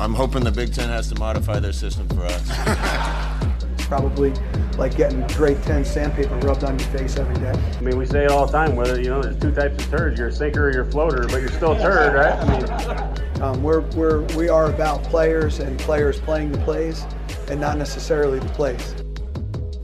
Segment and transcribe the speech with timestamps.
[0.00, 2.48] I'm hoping the Big Ten has to modify their system for us.
[3.88, 4.32] Probably
[4.76, 7.50] like getting grade 10 sandpaper rubbed on your face every day.
[7.50, 9.90] I mean, we say it all the time, whether, you know, there's two types of
[9.90, 10.18] turds.
[10.20, 12.32] You're a sinker or you're a floater, but you're still a turd, right?
[12.32, 17.04] I mean, Um, we're, we're, we are about players and players playing the plays
[17.48, 18.94] and not necessarily the plays.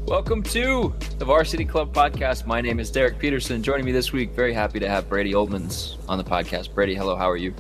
[0.07, 2.47] Welcome to the Varsity Club podcast.
[2.47, 3.63] My name is Derek Peterson.
[3.63, 6.73] Joining me this week, very happy to have Brady Oltmans on the podcast.
[6.75, 7.55] Brady, hello, how are you?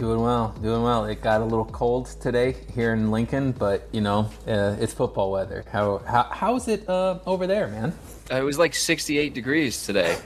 [0.00, 1.04] Doing well, doing well.
[1.04, 5.30] It got a little cold today here in Lincoln, but you know, uh, it's football
[5.30, 5.62] weather.
[5.70, 7.92] How how how's it uh, over there, man?
[8.32, 10.16] Uh, It was like 68 degrees today.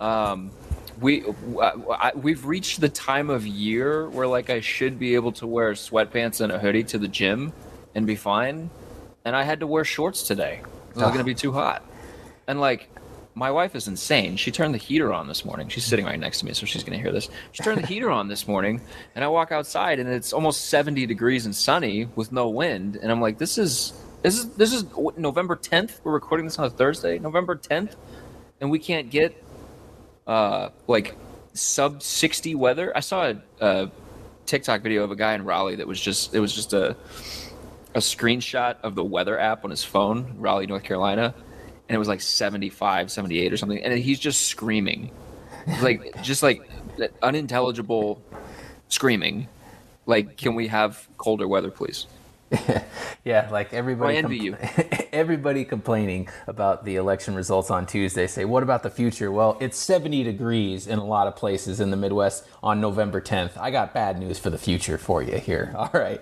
[0.00, 0.50] Um,
[1.00, 1.24] we
[1.60, 5.74] I, we've reached the time of year where like I should be able to wear
[5.74, 7.52] sweatpants and a hoodie to the gym
[7.94, 8.68] and be fine,
[9.24, 10.60] and I had to wear shorts today.
[10.90, 11.84] It was going to be too hot,
[12.48, 12.88] and like
[13.34, 14.36] my wife is insane.
[14.36, 15.68] She turned the heater on this morning.
[15.68, 17.28] She's sitting right next to me, so she's going to hear this.
[17.52, 18.80] She turned the heater on this morning,
[19.14, 23.10] and I walk outside, and it's almost 70 degrees and sunny with no wind, and
[23.10, 24.84] I'm like, this is this is this is
[25.16, 26.00] November 10th.
[26.04, 27.96] We're recording this on a Thursday, November 10th,
[28.60, 29.42] and we can't get
[30.26, 31.16] uh like
[31.54, 32.92] sub 60 weather.
[32.96, 33.90] I saw a, a
[34.46, 36.96] TikTok video of a guy in Raleigh that was just it was just a
[37.94, 41.34] a screenshot of the weather app on his phone, Raleigh, North Carolina,
[41.92, 45.10] and it was like 75, 78 or something, and he's just screaming,
[45.82, 46.66] like just like
[47.22, 48.22] unintelligible
[48.88, 49.46] screaming,
[50.06, 52.06] like, "Can we have colder weather, please?"
[53.24, 54.14] Yeah, like everybody.
[54.14, 54.56] I envy you.
[55.12, 58.26] everybody complaining about the election results on Tuesday.
[58.26, 59.30] Say, what about the future?
[59.30, 63.56] Well, it's 70 degrees in a lot of places in the Midwest on November 10th.
[63.58, 65.72] I got bad news for the future for you here.
[65.76, 66.20] All right.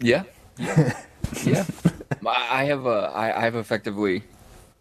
[0.00, 0.22] Yeah,
[0.56, 1.02] yeah,
[1.44, 1.64] yeah.
[2.26, 4.22] I I have uh, I, I've effectively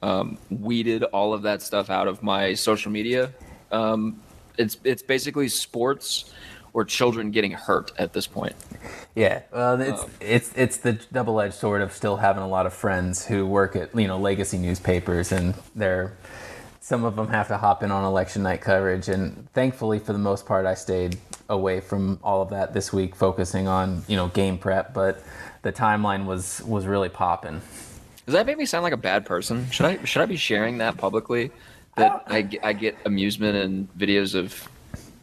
[0.02, 3.32] um, weeded all of that stuff out of my social media.
[3.72, 4.22] Um,
[4.58, 6.34] it's it's basically sports
[6.74, 8.56] or children getting hurt at this point.
[9.16, 12.74] Yeah, well, it's Um, it's it's the double-edged sword of still having a lot of
[12.74, 16.16] friends who work at you know legacy newspapers, and they're
[16.80, 20.20] some of them have to hop in on election night coverage, and thankfully for the
[20.20, 21.18] most part, I stayed
[21.50, 24.94] away from all of that this week, focusing on you know game prep.
[24.94, 25.24] But
[25.62, 27.62] the timeline was was really popping.
[28.26, 29.70] Does that make me sound like a bad person?
[29.72, 31.52] Should I should I be sharing that publicly?
[31.96, 34.68] That I, get- I get amusement in videos of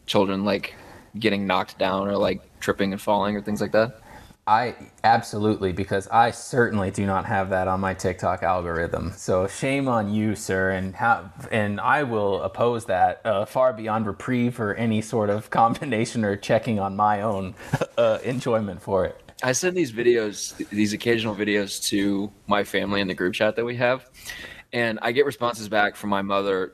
[0.06, 0.74] children like
[1.18, 4.00] getting knocked down or like tripping and falling or things like that.
[4.46, 9.12] I absolutely because I certainly do not have that on my TikTok algorithm.
[9.16, 14.06] So shame on you, sir, and how and I will oppose that uh, far beyond
[14.06, 17.54] reprieve or any sort of combination or checking on my own
[17.96, 19.23] uh, enjoyment for it.
[19.42, 23.64] I send these videos, these occasional videos to my family in the group chat that
[23.64, 24.08] we have,
[24.72, 26.72] and I get responses back from my mother,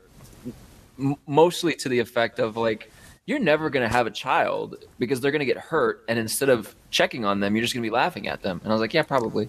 [0.98, 2.90] m- mostly to the effect of like,
[3.26, 7.24] "You're never gonna have a child because they're gonna get hurt, and instead of checking
[7.24, 9.48] on them, you're just gonna be laughing at them." And I was like, "Yeah, probably,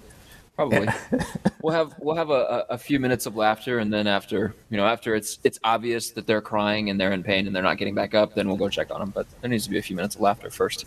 [0.55, 0.87] probably.
[1.61, 4.77] we'll have we'll have a, a a few minutes of laughter, and then after you
[4.77, 7.77] know after it's it's obvious that they're crying and they're in pain and they're not
[7.77, 9.11] getting back up, then we'll go check on them.
[9.13, 10.85] But there needs to be a few minutes of laughter first.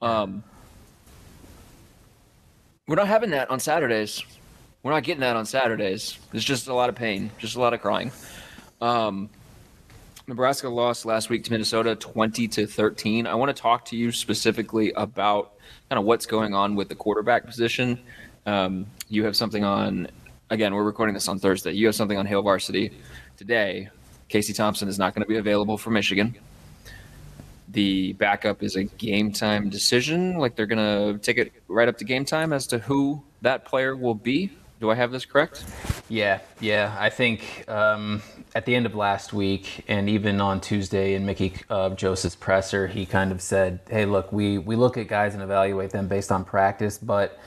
[0.00, 0.42] Um,
[2.86, 4.22] we're not having that on Saturdays.
[4.82, 6.18] We're not getting that on Saturdays.
[6.30, 8.12] There's just a lot of pain, just a lot of crying.
[8.80, 9.28] Um,
[10.28, 13.26] Nebraska lost last week to Minnesota 20 to 13.
[13.26, 15.54] I want to talk to you specifically about
[15.88, 17.98] kind of what's going on with the quarterback position.
[18.44, 20.08] Um, you have something on,
[20.50, 21.72] again, we're recording this on Thursday.
[21.72, 22.92] You have something on Hail Varsity
[23.36, 23.88] today.
[24.28, 26.36] Casey Thompson is not going to be available for Michigan.
[27.68, 30.38] The backup is a game time decision.
[30.38, 33.64] Like they're going to take it right up to game time as to who that
[33.64, 34.52] player will be.
[34.78, 35.64] Do I have this correct?
[36.08, 36.94] Yeah, yeah.
[36.98, 38.22] I think um,
[38.54, 42.86] at the end of last week, and even on Tuesday in Mickey uh, Joseph's presser,
[42.86, 46.30] he kind of said, "Hey, look, we we look at guys and evaluate them based
[46.30, 47.38] on practice, but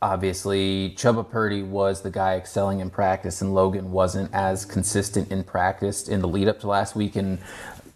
[0.00, 5.44] obviously Chuba Purdy was the guy excelling in practice, and Logan wasn't as consistent in
[5.44, 7.38] practice in the lead up to last week, and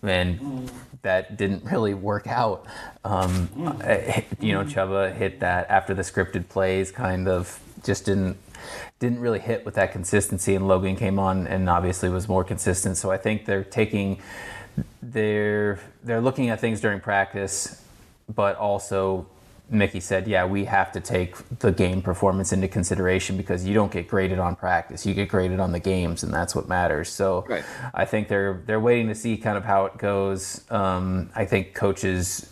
[0.03, 0.71] and
[1.03, 2.67] that didn't really work out.
[3.05, 3.49] Um,
[3.85, 8.37] uh, you know, Chuba hit that after the scripted plays, kind of just didn't
[8.99, 12.97] didn't really hit with that consistency, and Logan came on and obviously was more consistent.
[12.97, 14.19] So I think they're taking
[15.03, 17.83] they're they're looking at things during practice,
[18.35, 19.27] but also
[19.71, 23.93] Mickey said, yeah, we have to take the game performance into consideration because you don't
[23.93, 25.05] get graded on practice.
[25.05, 27.11] You get graded on the games, and that's what matters.
[27.11, 27.65] So Right.
[27.93, 30.63] I think they're they're waiting to see kind of how it goes.
[30.71, 32.49] Um, I think coaches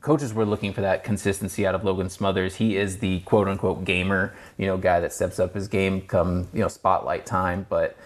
[0.00, 2.54] coaches were looking for that consistency out of Logan Smothers.
[2.56, 6.46] He is the quote unquote gamer, you know, guy that steps up his game come,
[6.52, 7.66] you know, spotlight time.
[7.68, 7.96] But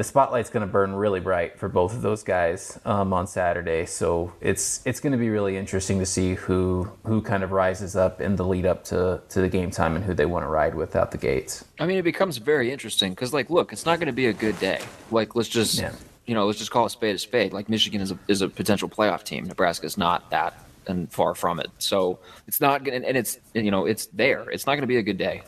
[0.00, 3.84] the spotlight's going to burn really bright for both of those guys um, on Saturday.
[3.84, 7.96] So it's it's going to be really interesting to see who who kind of rises
[7.96, 10.48] up in the lead up to, to the game time and who they want to
[10.48, 11.66] ride with out the gates.
[11.78, 14.32] I mean, it becomes very interesting because, like, look, it's not going to be a
[14.32, 14.80] good day.
[15.10, 15.92] Like, let's just, Yeah.
[16.24, 17.52] you know, let's just call a spade a spade.
[17.52, 19.44] Like, Michigan is a, is a potential playoff team.
[19.44, 20.54] Nebraska's not that,
[20.86, 21.70] and far from it.
[21.76, 24.48] So it's not going to, and it's, you know, it's there.
[24.48, 25.42] It's not going to be a good day.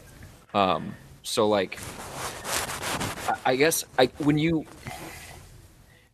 [0.53, 1.79] Um, so like,
[3.45, 4.65] I, guess I when you.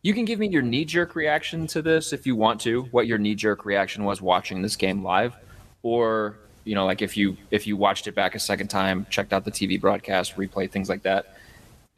[0.02, 3.08] You can give me your knee jerk reaction to this if you want to, what
[3.08, 5.34] your knee jerk reaction was watching this game live,
[5.82, 9.32] or you know, like if you if you watched it back a second time, checked
[9.32, 11.36] out the TV broadcast, replay things like that,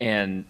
[0.00, 0.44] and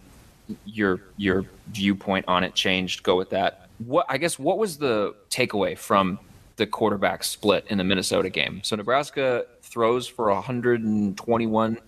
[0.65, 3.69] your your viewpoint on it changed, go with that.
[3.79, 6.19] What I guess what was the takeaway from
[6.57, 8.61] the quarterback split in the Minnesota game?
[8.63, 11.79] So Nebraska throws for 121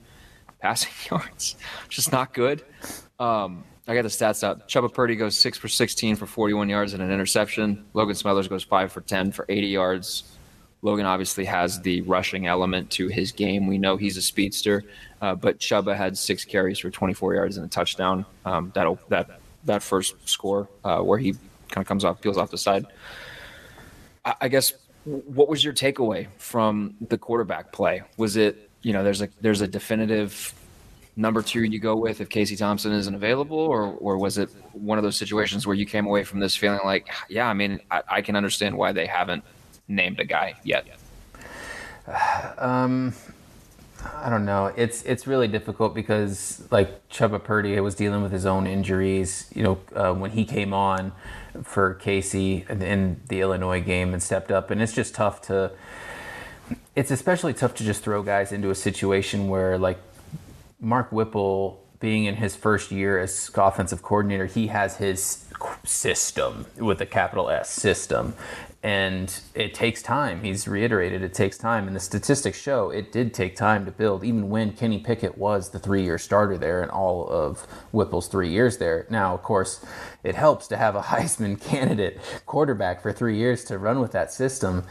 [0.62, 1.56] passing yards,
[1.90, 2.64] is not good.
[3.18, 4.68] Um, I got the stats out.
[4.68, 7.84] Chuba Purdy goes six for 16 for 41 yards and an interception.
[7.94, 10.22] Logan Smothers goes five for 10 for 80 yards.
[10.82, 13.66] Logan obviously has the rushing element to his game.
[13.66, 14.84] We know he's a speedster,
[15.20, 18.24] uh, but Chuba had six carries for 24 yards and a touchdown.
[18.44, 21.32] Um, that that that first score uh, where he
[21.68, 22.86] kind of comes off, peels off the side.
[24.24, 24.72] I, I guess
[25.04, 28.02] what was your takeaway from the quarterback play?
[28.16, 30.54] Was it you know there's a there's a definitive
[31.16, 34.98] number two you go with if Casey Thompson isn't available, or or was it one
[34.98, 38.02] of those situations where you came away from this feeling like, yeah, I mean, I,
[38.08, 39.44] I can understand why they haven't
[39.88, 40.86] named a guy yet.
[42.58, 43.14] Um,
[44.16, 44.72] I don't know.
[44.76, 49.48] It's it's really difficult because like Chuba Purdy was dealing with his own injuries.
[49.54, 51.12] You know, uh, when he came on
[51.62, 55.72] for Casey in- in the Illinois game and stepped up, and it's just tough to.
[56.94, 59.98] It's especially tough to just throw guys into a situation where like
[60.80, 65.46] Mark Whipple being in his first year as offensive coordinator, he has his
[65.84, 68.34] system with a capital S system.
[68.84, 70.42] And it takes time.
[70.42, 71.86] He's reiterated it takes time.
[71.86, 75.70] And the statistics show it did take time to build, even when Kenny Pickett was
[75.70, 77.60] the three year starter there and all of
[77.92, 79.06] Whipple's three years there.
[79.08, 79.84] Now, of course,
[80.24, 84.32] it helps to have a Heisman candidate quarterback for three years to run with that
[84.32, 84.82] system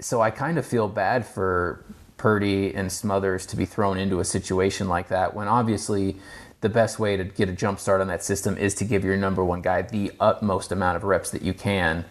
[0.00, 1.84] so I kind of feel bad for
[2.16, 6.16] Purdy and Smothers to be thrown into a situation like that when obviously
[6.60, 9.16] the best way to get a jump start on that system is to give your
[9.16, 12.06] number one guy the utmost amount of reps that you can.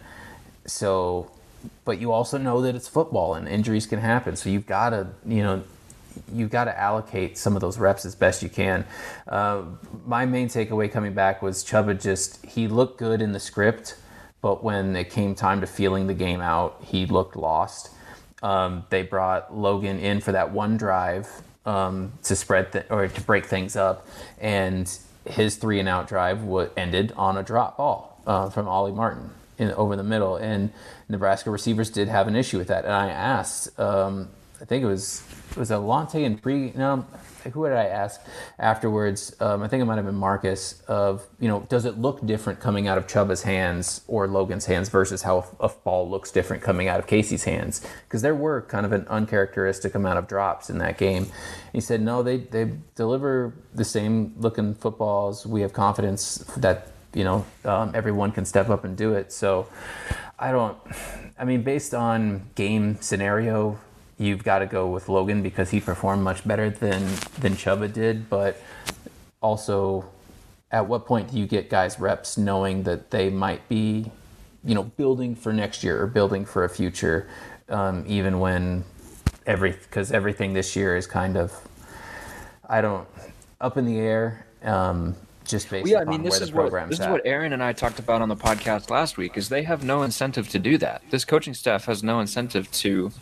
[0.64, 1.30] So,
[1.84, 4.36] but you also know that it's football and injuries can happen.
[4.36, 5.64] So you've got to, you know,
[6.32, 8.84] you've got to allocate some of those reps as best you can.
[9.26, 9.62] Uh,
[10.06, 13.96] my main takeaway coming back was Chuba just, he looked good in the script,
[14.44, 17.88] but when it came time to feeling the game out, he looked lost.
[18.42, 21.26] Um, they brought Logan in for that one drive
[21.64, 24.06] um, to spread th- or to break things up,
[24.38, 24.86] and
[25.24, 29.30] his three and out drive wa ended on a drop ball uh, from Ollie Martin
[29.56, 30.70] in, over the middle, and
[31.08, 32.84] Nebraska receivers did have an issue with that.
[32.84, 34.28] And I asked, um,
[34.64, 37.04] I think it was it was Alante and pre no.
[37.52, 38.18] Who did I ask
[38.58, 39.36] afterwards?
[39.38, 40.80] Um, I think it might have been Marcus.
[40.88, 44.88] Of you know, does it look different coming out of Chuba's hands or Logan's hands
[44.88, 47.86] versus how a ball looks different coming out of Casey's hands?
[48.08, 51.26] Because there were kind of an uncharacteristic amount of drops in that game.
[51.74, 55.44] He said, no, they they deliver the same looking footballs.
[55.44, 59.30] We have confidence that you know um, everyone can step up and do it.
[59.30, 59.68] So
[60.38, 60.78] I don't.
[61.38, 63.78] I mean, based on game scenario,
[64.18, 67.02] you've got to go with Logan because he performed much better than
[67.40, 68.28] than Chuba did.
[68.28, 68.60] But
[69.40, 70.06] also,
[70.70, 74.10] at what point do you get guys reps knowing that they might be,
[74.64, 77.28] you know, building for next year or building for a future,
[77.68, 78.84] um, even when
[79.46, 81.52] every because everything this year is kind of,
[82.68, 83.06] I don't,
[83.60, 84.46] up in the air.
[84.62, 87.06] Um, just based Well, yeah, I mean, this where the is what program's this is
[87.06, 89.36] what Aaron and I talked about on the podcast last week.
[89.36, 91.02] Is they have no incentive to do that.
[91.10, 93.12] This coaching staff has no incentive to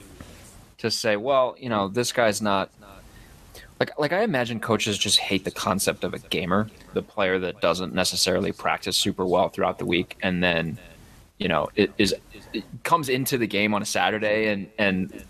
[0.83, 2.71] to say, well, you know, this guy's not
[3.81, 7.61] like like I imagine coaches just hate the concept of a gamer, the player that
[7.61, 10.79] doesn't necessarily practice super well throughout the week, and then
[11.39, 12.15] you know it is
[12.53, 15.25] it comes into the game on a Saturday and and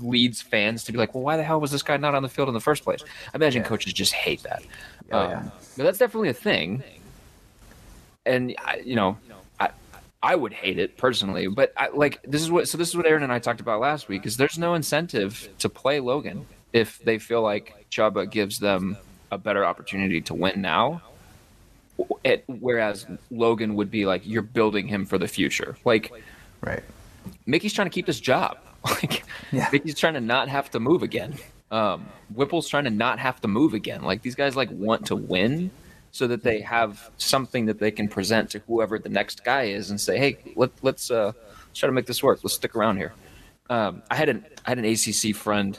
[0.00, 2.28] leads fans to be like, well, why the hell was this guy not on the
[2.28, 3.02] field in the first place?
[3.32, 4.62] I imagine coaches just hate that.
[5.12, 5.48] Oh, Um, yeah.
[5.76, 6.82] But that's definitely a thing.
[8.26, 9.18] And I, you know,
[10.24, 13.04] I would hate it personally, but I, like this is what so this is what
[13.04, 14.24] Aaron and I talked about last week.
[14.24, 18.96] Is there's no incentive to play Logan if they feel like Chuba gives them
[19.30, 21.02] a better opportunity to win now.
[22.24, 25.76] It, whereas Logan would be like you're building him for the future.
[25.84, 26.10] Like
[26.62, 26.82] Right.
[27.44, 28.58] Mickey's trying to keep his job.
[28.86, 29.68] Like Yeah.
[29.72, 31.34] Mickey's trying to not have to move again.
[31.70, 34.02] Um, Whipple's trying to not have to move again.
[34.02, 35.70] Like these guys like want to win
[36.14, 39.90] so that they have something that they can present to whoever the next guy is
[39.90, 42.38] and say, hey, let, let's uh, let's try to make this work.
[42.44, 43.12] Let's stick around here.
[43.68, 45.76] Um, I had an I had an ACC friend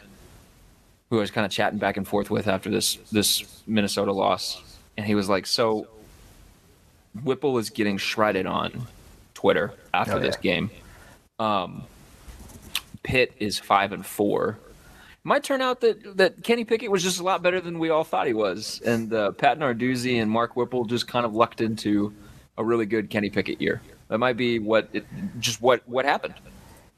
[1.10, 4.62] who I was kind of chatting back and forth with after this this Minnesota loss,
[4.98, 5.88] and he was like, "So
[7.24, 8.88] Whipple is getting shredded on
[9.36, 10.70] Twitter after Oh, this game.
[11.39, 11.86] Um,
[13.04, 14.58] Pitt is five and four.
[15.27, 18.03] Might turn out that that Kenny Pickett was just a lot better than we all
[18.03, 22.13] thought he was, and uh, Pat Narduzzi and Mark Whipple just kind of lucked into
[22.60, 23.82] a really good Kenny Pickett year.
[24.10, 25.03] That might be what it,
[25.39, 26.36] just what what happened.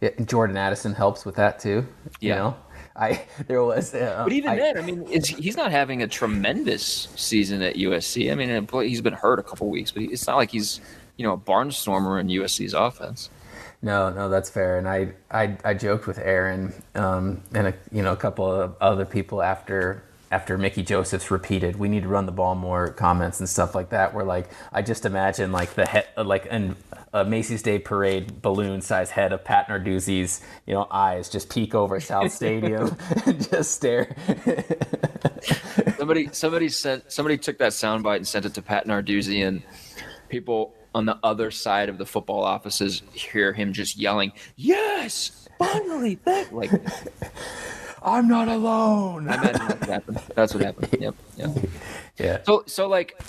[0.01, 1.88] Yeah, Jordan Addison helps with that too.
[2.19, 2.36] You Yeah.
[2.36, 2.55] know,
[2.98, 3.96] I there was.
[3.96, 8.29] Uh, But even I- then, I mean, he's not having a tremendous season at USC.
[8.29, 10.81] I mean, he's been hurt a couple weeks, but it's not like he's
[11.15, 13.29] you know a barnstormer in USC's offense.
[13.81, 14.77] No, no, that's fair.
[14.77, 18.75] And I, I, I joked with Aaron um, and a, you know a couple of
[18.81, 23.39] other people after after Mickey Joseph's repeated, we need to run the ball more comments
[23.39, 24.13] and stuff like that.
[24.13, 26.75] Where like I just imagine like the head, like an,
[27.13, 31.74] a Macy's Day Parade balloon size head of Pat Narduzzi's you know eyes just peek
[31.75, 34.15] over South Stadium and just stare.
[35.98, 39.62] somebody somebody sent somebody took that soundbite and sent it to Pat Narduzzi, and
[40.29, 46.15] people on the other side of the football offices hear him just yelling, "Yes, finally!"
[46.23, 46.71] That like
[48.01, 49.29] I'm not alone.
[49.29, 50.21] I that's what happened.
[50.33, 50.97] That's what happened.
[50.99, 51.15] Yep.
[51.37, 51.49] Yep.
[52.17, 52.37] Yeah.
[52.45, 53.21] So so like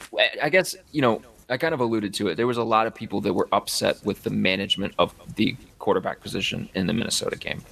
[0.42, 1.20] I guess you know
[1.50, 2.37] I kind of alluded to it.
[2.37, 6.22] There was a lot of people that were upset with the management of the quarterback
[6.22, 7.62] position in the Minnesota game.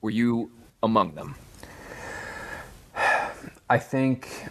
[0.00, 0.50] Were you
[0.82, 1.34] among them?
[3.68, 4.48] I think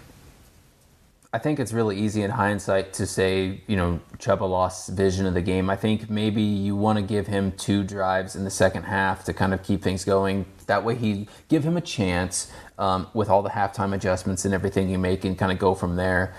[1.36, 5.34] I think it's really easy in hindsight to say, you know, Chuba lost vision of
[5.34, 5.68] the game.
[5.68, 9.34] I think maybe you want to give him two drives in the second half to
[9.34, 10.46] kind of keep things going.
[10.68, 14.90] That way, he give him a chance um, with all the halftime adjustments and everything
[14.90, 16.36] you make, and kind of go from there.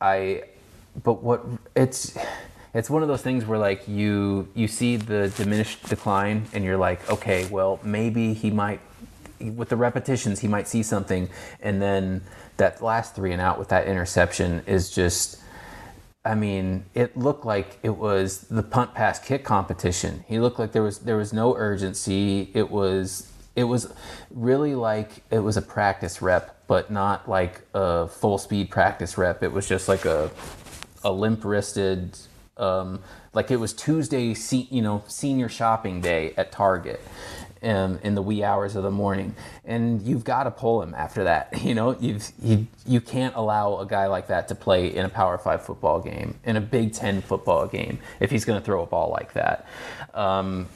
[0.00, 0.44] I,
[1.04, 1.44] but what
[1.74, 2.16] it's
[2.72, 6.78] it's one of those things where like you you see the diminished decline, and you're
[6.78, 8.80] like, okay, well maybe he might
[9.40, 11.28] with the repetitions he might see something,
[11.60, 12.22] and then
[12.56, 15.40] that last three and out with that interception is just.
[16.24, 20.24] I mean, it looked like it was the punt pass kick competition.
[20.26, 22.50] He looked like there was there was no urgency.
[22.52, 23.92] It was it was
[24.30, 29.42] really like it was a practice rep, but not like a full speed practice rep.
[29.42, 30.30] It was just like a
[31.04, 32.18] a limp wristed,
[32.56, 33.00] um,
[33.32, 37.00] like it was Tuesday, se- you know, senior shopping day at Target.
[37.62, 39.34] Um, in the wee hours of the morning,
[39.64, 41.54] and you've got to pull him after that.
[41.66, 45.08] You know, you've you you can't allow a guy like that to play in a
[45.08, 48.82] Power Five football game, in a Big Ten football game, if he's going to throw
[48.82, 49.66] a ball like that.
[50.14, 50.68] Um,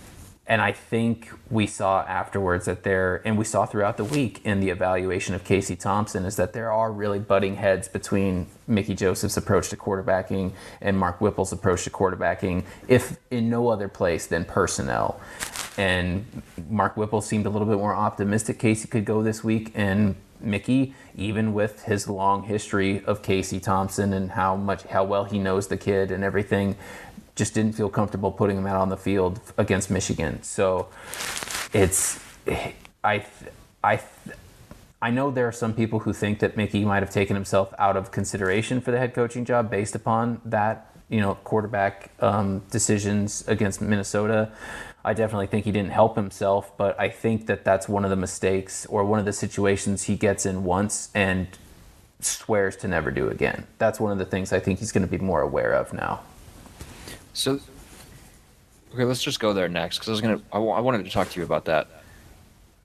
[0.51, 4.59] and I think we saw afterwards that there, and we saw throughout the week in
[4.59, 9.37] the evaluation of Casey Thompson, is that there are really butting heads between Mickey Joseph's
[9.37, 14.45] approach to quarterbacking and Mark Whipple's approach to quarterbacking, if in no other place than
[14.45, 15.21] personnel.
[15.79, 20.17] And Mark Whipple seemed a little bit more optimistic Casey could go this week, and
[20.41, 25.39] Mickey, even with his long history of Casey Thompson and how much how well he
[25.39, 26.77] knows the kid and everything,
[27.37, 30.43] just didn't feel comfortable putting him out on the field against Michigan.
[30.43, 30.89] So
[31.73, 32.19] it's
[33.05, 33.25] I
[33.83, 34.01] I
[35.03, 37.97] I know there are some people who think that Mickey might have taken himself out
[37.97, 43.47] of consideration for the head coaching job based upon that you know quarterback um, decisions
[43.49, 44.53] against Minnesota.
[45.05, 48.17] I definitely think he didn't help himself, but I think that that's one of the
[48.17, 51.49] mistakes or one of the situations he gets in once and
[52.21, 53.67] swears to never do again.
[53.79, 56.21] That's one of the things I think he's going to be more aware of now.
[57.33, 57.61] So,
[58.93, 60.41] okay, let's just go there next because I was gonna.
[60.53, 61.89] I, wanted to talk to you about that.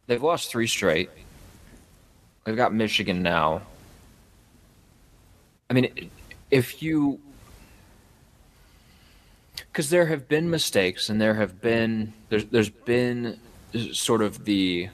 [0.07, 1.09] They've lost three straight.
[2.45, 3.63] They've got Michigan now.
[5.69, 6.11] I mean,
[6.51, 7.19] if you,
[9.75, 13.37] because there have been mistakes and there have been there's there's been
[13.91, 14.87] sort of the,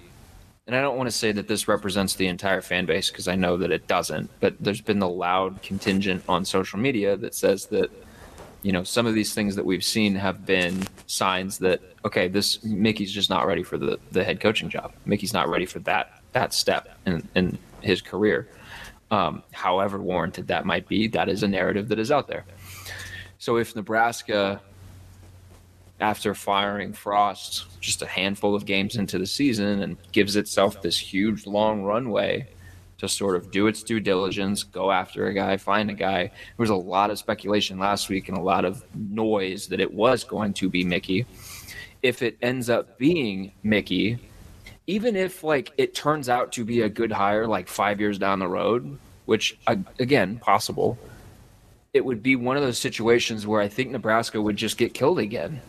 [0.66, 3.36] and I don't want to say that this represents the entire fan base because I
[3.36, 4.32] know that it doesn't.
[4.40, 7.92] But there's been the loud contingent on social media that says that
[8.64, 12.64] you know some of these things that we've seen have been signs that okay this
[12.64, 16.22] mickey's just not ready for the, the head coaching job mickey's not ready for that
[16.32, 18.48] that step in, in his career
[19.12, 22.46] um, however warranted that might be that is a narrative that is out there
[23.40, 24.62] so if nebraska
[26.02, 30.98] after firing Frost just a handful of games into the season and gives itself this
[30.98, 32.48] huge long runway
[32.98, 36.24] to sort of do its due diligence, go after a guy, find a guy.
[36.24, 39.94] There was a lot of speculation last week and a lot of noise that it
[39.94, 41.26] was going to be Mickey.
[42.04, 44.20] If it ends up being Mickey,
[44.88, 48.40] even if like it turns out to be a good hire like 5 years down
[48.40, 50.98] the road, which uh, again, possible,
[51.94, 55.20] it would be one of those situations where I think Nebraska would just get killed
[55.20, 55.62] again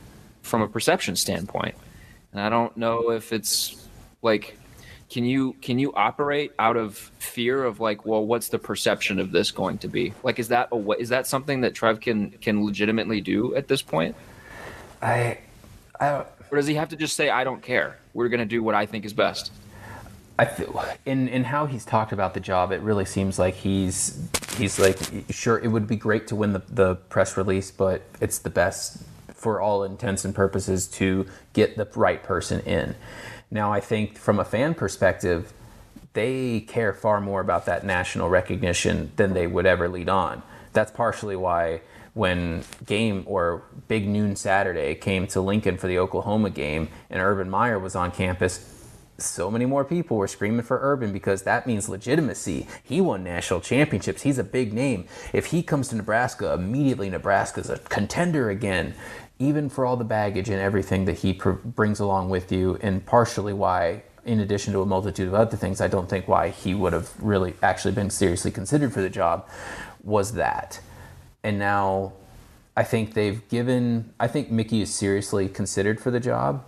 [0.43, 1.75] from a perception standpoint.
[2.33, 3.89] And I don't know if it's
[4.23, 4.57] like
[5.11, 9.31] can you can you operate out of fear of like well what's the perception of
[9.31, 10.15] this going to be?
[10.23, 13.83] Like is that a is that something that trev can can legitimately do at this
[13.83, 14.17] point?
[15.01, 15.39] I
[16.01, 17.99] i or does he have to just say i don't care.
[18.15, 19.53] We're going to do what i think is best
[20.39, 24.29] I feel, in in how he's talked about the job, it really seems like he's
[24.57, 24.99] he's like
[25.31, 29.05] sure it would be great to win the, the press release, but it's the best
[29.43, 32.95] for all intents and purposes to get the right person in.
[33.51, 35.53] Now, I think from a fan perspective,
[36.13, 40.45] they care far more about that national recognition than they would ever lead on.
[40.73, 41.81] That's partially why
[42.15, 47.51] when game or big noon Saturday came to Lincoln for the Oklahoma game and Urban
[47.51, 48.69] Meyer was on campus,
[49.19, 52.67] so many more people were screaming for Urban because that means legitimacy.
[52.83, 54.23] He won national championships.
[54.23, 55.07] He's a big name.
[55.33, 58.95] If he comes to Nebraska, immediately Nebraska's a contender again
[59.43, 63.05] even for all the baggage and everything that he pr- brings along with you, and
[63.05, 66.75] partially why, in addition to a multitude of other things, I don't think why he
[66.75, 69.49] would have really actually been seriously considered for the job
[70.05, 70.81] was that.
[71.43, 72.13] And now
[72.77, 76.65] I think they've given, I think Mickey is seriously considered for the job.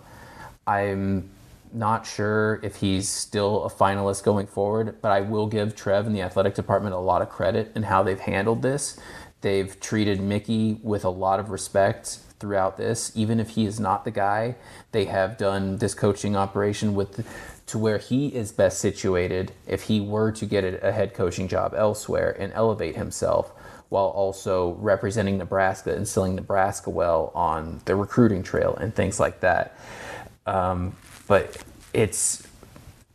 [0.67, 1.29] I'm
[1.71, 6.15] not sure if he's still a finalist going forward, but I will give Trev and
[6.15, 8.99] the athletic department a lot of credit in how they've handled this.
[9.41, 13.11] They've treated Mickey with a lot of respect throughout this.
[13.15, 14.55] Even if he is not the guy,
[14.91, 17.25] they have done this coaching operation with
[17.67, 21.73] to where he is best situated if he were to get a head coaching job
[21.75, 23.51] elsewhere and elevate himself
[23.89, 29.39] while also representing Nebraska and selling Nebraska well on the recruiting trail and things like
[29.39, 29.77] that.
[30.45, 30.95] Um,
[31.27, 32.45] but it's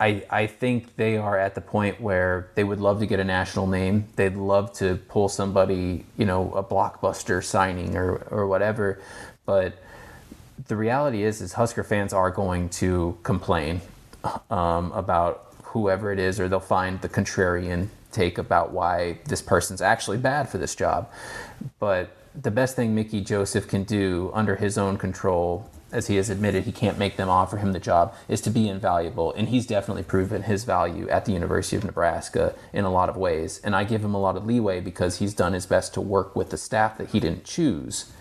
[0.00, 3.24] I, I think they are at the point where they would love to get a
[3.24, 4.06] national name.
[4.16, 8.98] They'd love to pull somebody, you know, a blockbuster signing or, or whatever.
[9.44, 9.74] But
[10.68, 13.82] the reality is, is Husker fans are going to complain
[14.50, 19.82] um, about whoever it is, or they'll find the contrarian take about why this person's
[19.82, 21.10] actually bad for this job.
[21.78, 26.30] But the best thing Mickey Joseph can do under his own control as he has
[26.30, 29.32] admitted he can't make them offer him the job, is to be invaluable.
[29.34, 33.16] And he's definitely proven his value at the University of Nebraska in a lot of
[33.16, 33.60] ways.
[33.64, 36.36] And I give him a lot of leeway because he's done his best to work
[36.36, 38.12] with the staff that he didn't choose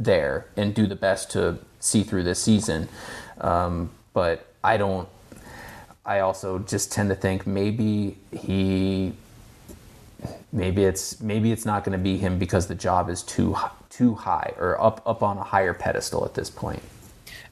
[0.00, 2.88] there and do the best to see through this season.
[3.40, 5.08] Um, but I don't.
[6.04, 9.12] I also just tend to think maybe he
[10.52, 13.56] maybe it's maybe it's not going to be him because the job is too
[13.88, 16.82] too high or up up on a higher pedestal at this point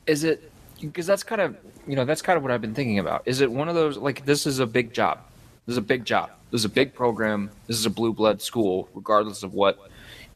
[0.07, 2.99] is it because that's kind of you know that's kind of what I've been thinking
[2.99, 3.23] about.
[3.27, 5.21] Is it one of those like this is a big job?
[5.67, 6.31] This is a big job.
[6.51, 7.51] This is a big program.
[7.67, 9.79] This is a blue blood school, regardless of what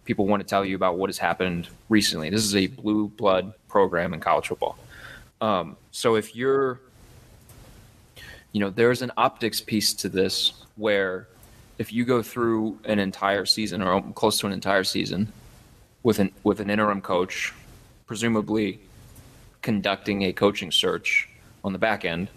[0.04, 2.30] people want to tell you about what has happened recently.
[2.30, 4.76] This is a blue blood program in college football.
[5.40, 6.80] Um, so if you're,
[8.52, 11.26] you know, there's an optics piece to this where
[11.78, 15.32] if you go through an entire season or close to an entire season
[16.02, 17.52] with an with an interim coach,
[18.06, 18.78] presumably
[19.64, 21.28] conducting a coaching search
[21.64, 22.28] on the back end.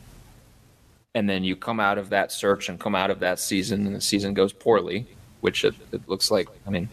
[1.14, 3.96] And then you come out of that search and come out of that season and
[3.96, 5.06] the season goes poorly
[5.42, 6.90] which it, it looks like i mean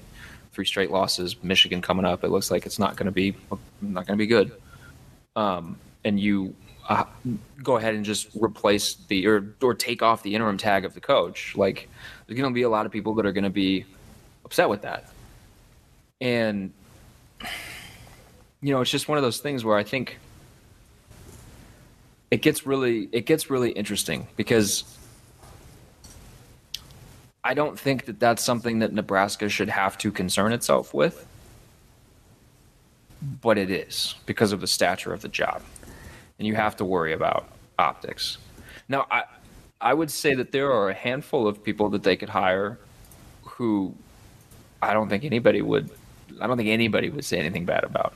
[0.52, 3.34] three straight losses michigan coming up it looks like it's not going to be
[3.92, 4.52] not going to be good.
[5.36, 6.54] Um, and you
[6.88, 7.04] uh,
[7.62, 11.00] go ahead and just replace the or or take off the interim tag of the
[11.00, 11.88] coach like
[12.26, 13.84] there's going to be a lot of people that are going to be
[14.44, 15.10] upset with that.
[16.20, 16.72] And
[18.60, 20.18] you know, it's just one of those things where I think
[22.34, 24.82] it gets really it gets really interesting because
[27.44, 31.24] I don't think that that's something that Nebraska should have to concern itself with,
[33.40, 35.62] but it is because of the stature of the job,
[36.40, 37.46] and you have to worry about
[37.78, 38.38] optics.
[38.88, 39.22] Now, I
[39.80, 42.80] I would say that there are a handful of people that they could hire
[43.42, 43.94] who
[44.82, 45.88] I don't think anybody would
[46.40, 48.12] I don't think anybody would say anything bad about.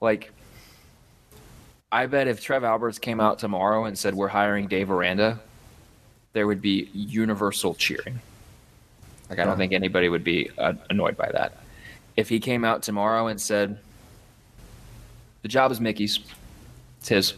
[0.00, 0.32] Like,
[1.94, 5.38] I bet if Trev Alberts came out tomorrow and said we're hiring Dave Aranda,
[6.32, 8.20] there would be universal cheering.
[9.30, 11.56] Like, I don't think anybody would be uh, annoyed by that.
[12.16, 13.78] If he came out tomorrow and said,
[15.42, 16.18] the job is Mickey's.
[16.98, 17.34] It's his.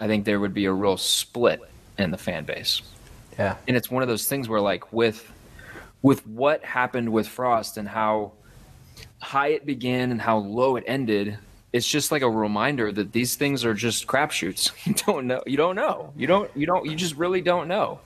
[0.00, 1.60] I think there would be a real split
[1.98, 2.80] in the fan base.
[3.38, 3.56] Yeah.
[3.68, 5.30] And it's one of those things where like with
[6.00, 8.32] with what happened with Frost and how
[9.20, 11.36] high it began and how low it ended,
[11.72, 14.72] it's just like a reminder that these things are just crapshoots.
[14.86, 15.42] You don't know.
[15.46, 16.12] You don't know.
[16.16, 16.50] You don't.
[16.56, 16.86] You don't.
[16.86, 18.00] You just really don't know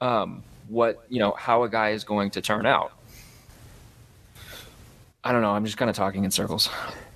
[0.00, 2.92] um, what you know how a guy is going to turn out.
[5.22, 5.52] I don't know.
[5.52, 6.68] I'm just kind of talking in circles.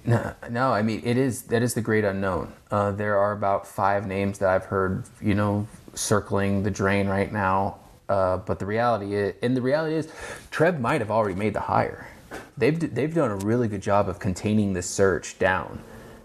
[0.04, 0.72] No, no.
[0.72, 2.52] I mean, it is that is the great unknown.
[2.70, 7.30] Uh, there are about five names that I've heard, you know, circling the drain right
[7.32, 7.78] now.
[8.08, 10.08] Uh, but the reality is, and the reality is,
[10.50, 12.08] Trev might have already made the hire.
[12.56, 15.80] They've they've done a really good job of containing this search down.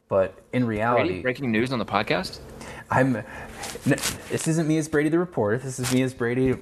[0.08, 2.40] But in reality, Brady, breaking news on the podcast.
[2.90, 3.24] I'm.
[3.86, 5.58] This isn't me as Brady the reporter.
[5.58, 6.56] This is me as Brady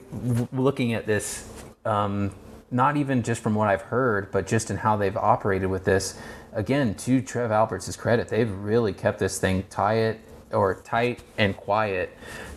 [0.54, 1.50] looking at this,
[1.84, 2.32] um,
[2.70, 6.18] not even just from what I've heard, but just in how they've operated with this.
[6.54, 10.20] Again, to Trev Alberts' credit, they've really kept this thing tight
[10.52, 12.16] or tight and quiet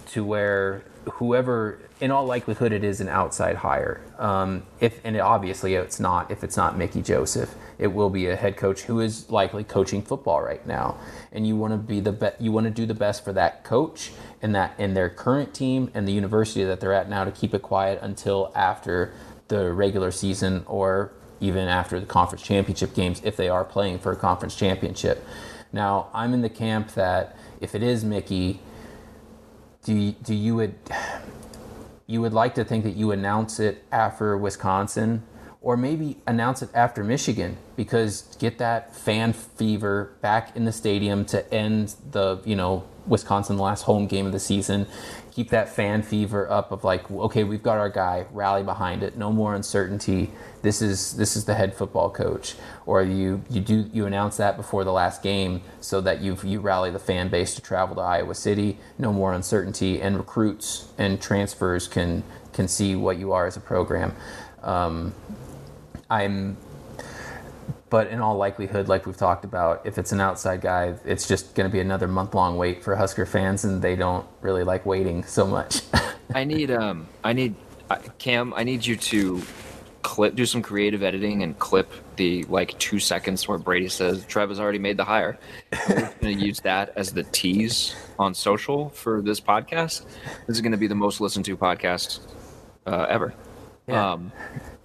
[0.09, 4.01] to where whoever, in all likelihood, it is an outside hire.
[4.19, 6.31] Um, if and obviously it's not.
[6.31, 10.03] If it's not Mickey Joseph, it will be a head coach who is likely coaching
[10.03, 10.99] football right now.
[11.33, 13.64] And you want to be the be- you want to do the best for that
[13.64, 14.12] coach
[14.43, 17.55] and that in their current team and the university that they're at now to keep
[17.55, 19.12] it quiet until after
[19.49, 24.12] the regular season or even after the conference championship games if they are playing for
[24.12, 25.25] a conference championship.
[25.73, 28.61] Now, I'm in the camp that if it is Mickey,
[29.85, 30.75] do do you would
[32.07, 35.23] you would like to think that you announce it after Wisconsin
[35.64, 41.25] or maybe announce it after Michigan because get that fan fever back in the stadium
[41.25, 44.87] to end the, you know, Wisconsin last home game of the season.
[45.35, 49.16] Keep that fan fever up of like, okay, we've got our guy, rally behind it,
[49.16, 50.31] no more uncertainty.
[50.62, 52.55] This is this is the head football coach.
[52.87, 56.61] Or you you do you announce that before the last game so that you you
[56.61, 61.20] rally the fan base to travel to Iowa City, no more uncertainty, and recruits and
[61.20, 64.14] transfers can can see what you are as a program.
[64.62, 65.12] Um,
[66.11, 66.57] I'm,
[67.94, 71.54] but in all likelihood, like we've talked about, if it's an outside guy, it's just
[71.54, 74.85] going to be another month long wait for Husker fans, and they don't really like
[74.85, 75.83] waiting so much.
[76.35, 77.54] I need um I need
[77.88, 78.52] uh, Cam.
[78.54, 79.40] I need you to
[80.02, 84.48] clip, do some creative editing, and clip the like two seconds where Brady says Trev
[84.48, 85.38] has already made the hire.
[85.88, 90.04] We're going to use that as the tease on social for this podcast.
[90.48, 92.18] This is going to be the most listened to podcast
[92.87, 93.35] uh, ever.
[93.87, 94.14] Yeah.
[94.14, 94.33] Um,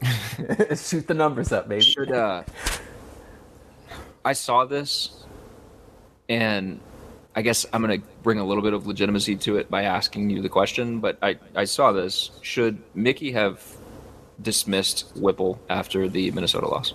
[0.75, 1.81] Shoot the numbers up, baby.
[1.81, 2.43] should uh
[4.29, 5.09] I saw this
[6.29, 6.79] and
[7.35, 10.43] I guess I'm gonna bring a little bit of legitimacy to it by asking you
[10.43, 12.29] the question, but I, I saw this.
[12.43, 13.59] Should Mickey have
[14.39, 16.93] dismissed Whipple after the Minnesota loss?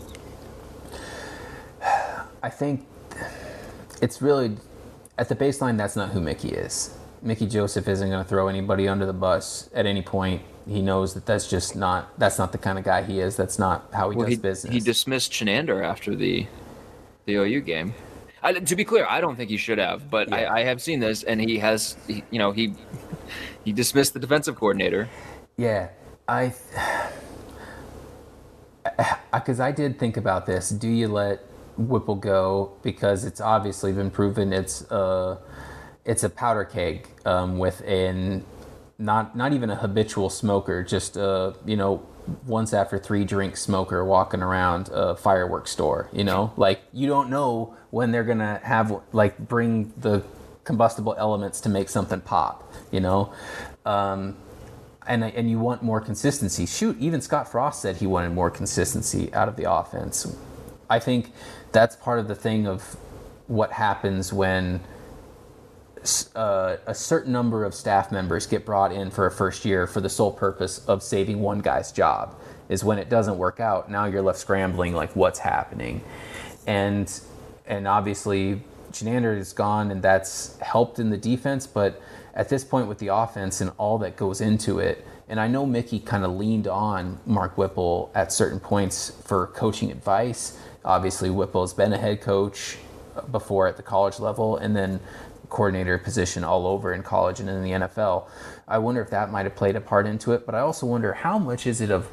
[2.40, 2.86] I think
[4.00, 4.56] it's really
[5.18, 5.76] at the baseline.
[5.76, 6.96] That's not who Mickey is.
[7.20, 10.42] Mickey Joseph isn't going to throw anybody under the bus at any point.
[10.68, 13.34] He knows that that's just not that's not the kind of guy he is.
[13.36, 14.72] That's not how he Well, does he, business.
[14.72, 16.46] he dismissed Chinander after the
[17.24, 17.94] the OU game.
[18.42, 20.36] I, to be clear, I don't think he should have, but Yeah.
[20.36, 22.74] I, I have seen this, and he has, he, you know, he
[23.64, 25.08] he dismissed the defensive coordinator.
[25.56, 25.88] Yeah,
[26.28, 26.52] I,
[29.32, 30.68] because I did think about this.
[30.68, 31.40] Do you let
[31.76, 35.38] Whipple go because it's obviously been proven it's a
[36.04, 38.44] it's a powder keg um, with an
[38.98, 42.06] not not even a habitual smoker, just a you know
[42.46, 46.08] once after three drink smoker walking around a fireworks store.
[46.12, 50.22] You know, like you don't know when they're gonna have like bring the
[50.64, 52.72] combustible elements to make something pop.
[52.90, 53.32] You know.
[53.84, 54.36] Um,
[55.06, 56.66] and and you want more consistency.
[56.66, 60.34] Shoot, even Scott Frost said he wanted more consistency out of the offense.
[60.88, 61.32] I think
[61.72, 62.96] that's part of the thing of
[63.46, 64.80] what happens when
[66.34, 70.00] uh, a certain number of staff members get brought in for a first year for
[70.00, 72.34] the sole purpose of saving one guy's job.
[72.68, 73.90] Is when it doesn't work out.
[73.90, 76.02] Now you're left scrambling, like what's happening,
[76.66, 77.20] and
[77.66, 82.00] and obviously Chinander is gone, and that's helped in the defense, but
[82.34, 85.66] at this point with the offense and all that goes into it, and I know
[85.66, 90.58] Mickey kind of leaned on Mark Whipple at certain points for coaching advice.
[90.84, 92.76] Obviously, Whipple has been a head coach
[93.30, 95.00] before at the college level, and then
[95.48, 98.28] coordinator position all over in college and in the NFL.
[98.66, 101.12] I wonder if that might have played a part into it, but I also wonder
[101.12, 102.08] how much is it of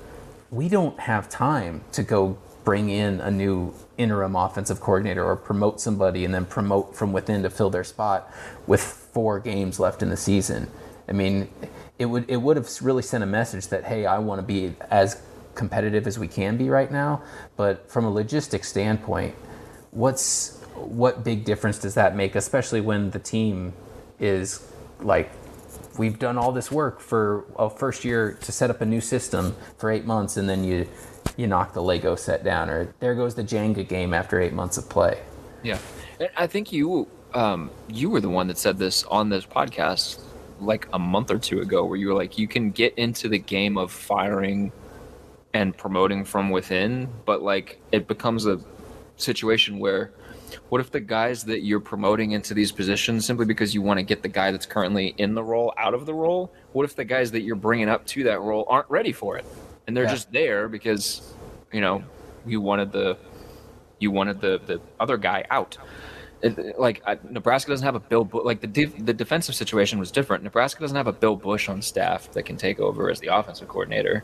[0.50, 5.82] we don't have time to go bring in a new interim offensive coordinator or promote
[5.82, 8.32] somebody and then promote from within to fill their spot
[8.68, 10.70] with four games left in the season.
[11.08, 11.50] I mean,
[11.98, 14.76] it would it would have really sent a message that hey, I want to be
[14.90, 15.22] as
[15.56, 17.22] competitive as we can be right now,
[17.58, 19.36] but from a logistics standpoint,
[19.92, 23.74] what's what big difference does that make, especially when the team
[24.20, 24.66] is
[25.00, 25.32] like,
[25.98, 29.56] we've done all this work for a first year to set up a new system
[29.78, 30.88] for eight months, and then you
[31.38, 34.78] you knock the Lego set down, or there goes the Jenga game after eight months
[34.78, 35.22] of play.
[35.64, 35.78] Yeah,
[36.36, 40.20] I think you um, you were the one that said this on this podcast
[40.60, 43.40] like a month or two ago, where you were like, you can get into the
[43.40, 44.72] game of firing
[45.54, 48.60] and promoting from within, but like it becomes a
[49.18, 50.12] situation where
[50.70, 54.04] what if the guys that you're promoting into these positions simply because you want to
[54.04, 56.52] get the guy that's currently in the role out of the role?
[56.74, 59.46] What if the guys that you're bringing up to that role aren't ready for it
[59.88, 60.12] and they're Yeah.
[60.12, 61.34] just there because
[61.72, 62.04] you know
[62.46, 63.18] you wanted the
[64.00, 65.78] you wanted the the other guy out?
[66.44, 70.00] It, like I, Nebraska doesn't have a Bill Bu- like the def- the defensive situation
[70.00, 70.44] was different.
[70.44, 73.68] Nebraska doesn't have a Bill Busch on staff that can take over as the offensive
[73.68, 74.24] coordinator.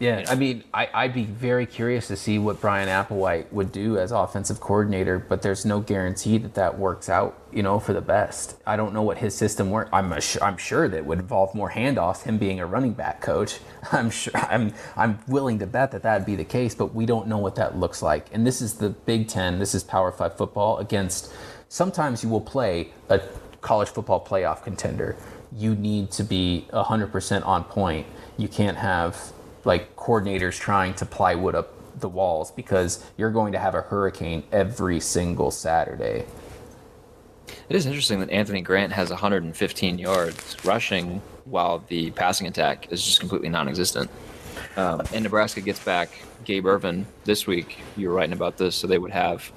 [0.00, 3.96] Yeah, I mean, I, I'd be very curious to see what Bryan Applewhite would do
[3.96, 8.00] as offensive coordinator, but there's no guarantee that that works out, you know, for the
[8.00, 8.56] best.
[8.66, 9.90] I don't know what his system works.
[9.92, 12.24] I'm a, I'm sure that would involve more handoffs.
[12.24, 13.60] Him being a running back coach,
[13.92, 17.28] I'm sure I'm I'm willing to bet that that'd be the case, but we don't
[17.28, 18.26] know what that looks like.
[18.32, 19.60] And this is the Big Ten.
[19.60, 21.32] This is Power Five football against.
[21.68, 23.20] Sometimes you will play a
[23.60, 25.16] college football playoff contender.
[25.56, 28.06] You need to be 100% on point.
[28.36, 29.32] You can't have
[29.64, 34.42] like coordinators trying to plywood up the walls because you're going to have a hurricane
[34.52, 36.24] every single Saturday.
[37.68, 43.02] It is interesting that Anthony Grant has 115 yards rushing while the passing attack is
[43.04, 44.10] just completely non-existent.
[44.76, 46.10] Um, and Nebraska gets back
[46.44, 47.78] Gabe Ervin this week.
[47.96, 49.50] You were writing about this, so they would have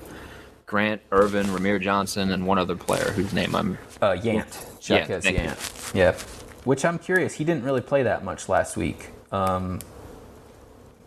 [0.65, 5.09] Grant, Irvin, Rahmir Johnson, and one other player whose name I'm Uh, Yant, Yeah, Chuck
[5.09, 5.31] you.
[5.31, 5.93] Yant.
[5.95, 6.13] Yeah,
[6.65, 7.33] which I'm curious.
[7.35, 9.79] He didn't really play that much last week, um,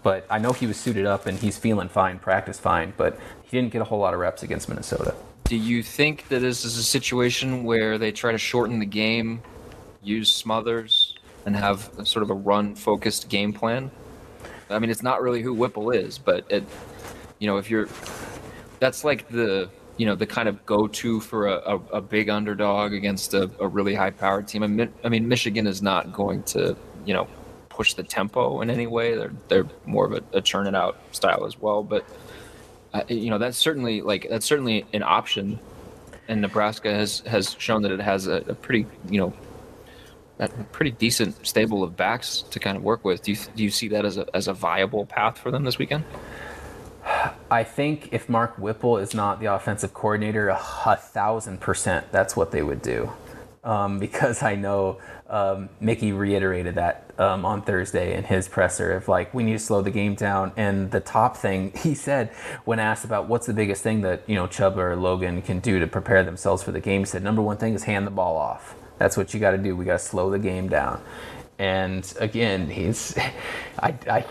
[0.02, 2.92] but I know he was suited up and he's feeling fine, practice fine.
[2.96, 5.14] But he didn't get a whole lot of reps against Minnesota.
[5.44, 9.42] Do you think that this is a situation where they try to shorten the game,
[10.02, 13.90] use Smothers, and have sort of a run-focused game plan?
[14.68, 16.64] I mean, it's not really who Whipple is, but it,
[17.40, 17.88] you know, if you're,
[18.78, 22.92] that's like the, you know, the kind of go-to for a, a, a big underdog
[22.92, 24.62] against a, a really high-powered team.
[24.62, 27.26] I mean, I mean, Michigan is not going to, you know,
[27.80, 29.14] push the tempo in any way.
[29.14, 32.04] They're they're more of a, a churn it out style as well, but
[32.92, 35.58] uh, you know that's certainly like that's certainly an option
[36.28, 39.32] and nebraska has has shown that it has a, a pretty you know
[40.40, 43.70] a pretty decent stable of backs to kind of work with do you do you
[43.70, 46.04] see that as a as a viable path for them this weekend
[47.50, 52.36] I think if Mark Whipple is not the offensive coordinator, a, a thousand percent that's
[52.36, 53.10] what they would do.
[53.64, 59.06] Um, because I know um, Mickey reiterated that um, on Thursday in his presser of
[59.06, 60.52] like, we need to slow the game down.
[60.56, 62.30] And the top thing he said
[62.64, 65.78] when asked about what's the biggest thing that, you know, Chubb or Logan can do
[65.78, 68.36] to prepare themselves for the game, he said, number one thing is hand the ball
[68.36, 68.74] off.
[68.98, 69.76] That's what you got to do.
[69.76, 71.02] We got to slow the game down.
[71.58, 73.16] And again, he's,
[73.78, 74.24] I, I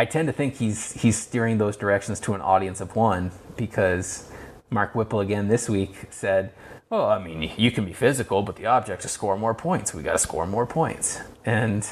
[0.00, 4.30] I tend to think he's he's steering those directions to an audience of one because
[4.70, 6.52] Mark Whipple again this week said,
[6.90, 9.94] "Well, I mean, you can be physical, but the object is score more points.
[9.94, 11.86] We got to score more points." And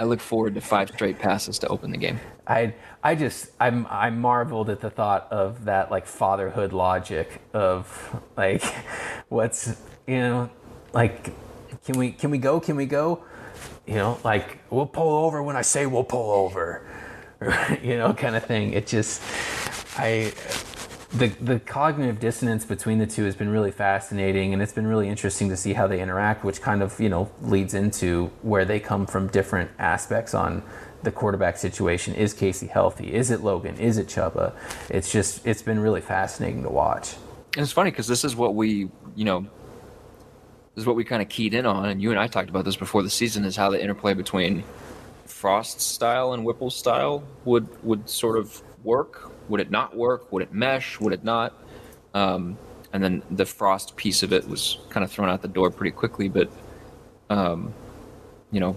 [0.00, 3.86] i look forward to five straight passes to open the game I I just I'm
[3.90, 8.64] I marveled at the thought of that like fatherhood logic of like
[9.28, 10.50] what's you know
[10.94, 11.32] like
[11.84, 13.22] can we can we go can we go
[13.86, 16.82] you know like we'll pull over when I say we'll pull over
[17.82, 19.22] you know kind of thing it just
[19.98, 20.32] I
[21.12, 25.08] the the cognitive dissonance between the two has been really fascinating and it's been really
[25.08, 28.78] interesting to see how they interact which kind of you know leads into where they
[28.78, 30.62] come from different aspects on
[31.02, 32.14] the quarterback situation.
[32.14, 33.12] Is Casey healthy?
[33.14, 33.76] Is it Logan?
[33.78, 34.52] Is it Chuba?
[34.88, 37.14] It's just it's been really fascinating to watch.
[37.56, 39.40] And it's funny because this is what we you know
[40.74, 42.64] this is what we kind of keyed in on and you and i talked about
[42.64, 44.62] this before the season is how the interplay between
[45.26, 49.29] Frost's style and Whipple's style would would sort of work.
[49.50, 50.32] Would it not work?
[50.32, 51.00] Would it mesh?
[51.00, 51.52] Would it not?
[52.14, 52.56] Um,
[52.92, 55.90] and then the Frost piece of it was kind of thrown out the door pretty
[55.90, 56.28] quickly.
[56.28, 56.50] But
[57.28, 57.74] um,
[58.52, 58.76] you know,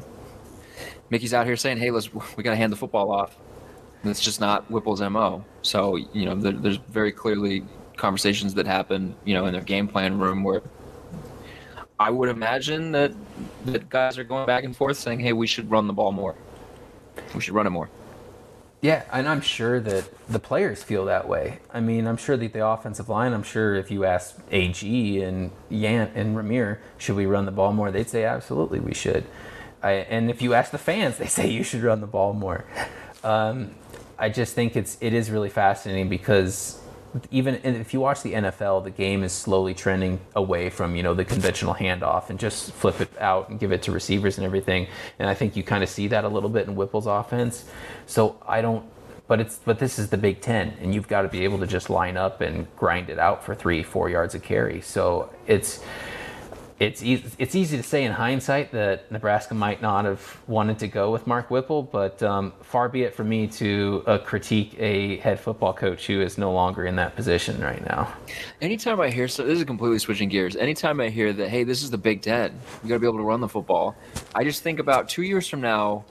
[1.12, 3.38] Mickey's out here saying, "Hey, let's we got to hand the football off."
[4.04, 5.46] That's just not Whipple's mo.
[5.62, 7.64] So you know, there, there's very clearly
[7.96, 10.64] conversations that happen, you know, in their game plan room where
[12.00, 13.14] I would imagine that
[13.66, 16.36] that guys are going back and forth saying, "Hey, we should run the ball more.
[17.36, 17.90] We should run it more."
[18.84, 21.60] Yeah, and I'm sure that the players feel that way.
[21.74, 25.52] I mean, I'm sure that the offensive line, I'm sure if you ask AG and
[25.72, 27.92] Yant and Rahmir, should we run the ball more?
[27.92, 29.24] They'd say absolutely we should.
[29.82, 32.66] I, and if you ask the fans, they say you should run the ball more.
[33.24, 33.72] Um,
[34.20, 36.78] I just think it's it is really fascinating because
[37.32, 41.14] even if you watch the NFL, the game is slowly trending away from you know
[41.14, 44.88] the conventional handoff and just flip it out and give it to receivers and everything.
[45.20, 47.66] And I think you kind of see that a little bit in Whipple's offense.
[48.06, 48.86] So I don't.
[49.28, 51.68] But it's but this is the Big Ten, and you've got to be able to
[51.68, 54.82] just line up and grind it out for three, four yards of carry.
[54.82, 55.82] So it's
[56.84, 60.88] it's easy, it's easy to say in hindsight that Nebraska might not have wanted to
[60.88, 65.18] go with Mark Whipple, but um, far be it for me to uh, critique a
[65.18, 68.14] head football coach who is no longer in that position right now.
[68.62, 70.56] Anytime I hear so, this is completely switching gears.
[70.56, 72.52] Anytime I hear that, hey, this is the Big Ten,
[72.84, 73.96] you got to be able to run the football.
[74.36, 76.04] I just think about two years from now,